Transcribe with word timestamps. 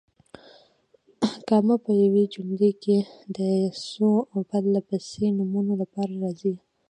کامه 1.47 1.75
په 1.85 1.91
یوې 2.03 2.23
جملې 2.33 2.71
کې 2.83 2.97
د 3.37 3.39
څو 3.89 4.07
پرله 4.49 4.81
پسې 4.87 5.25
نومونو 5.37 5.73
لپاره 5.81 6.13
راځي. 6.23 6.53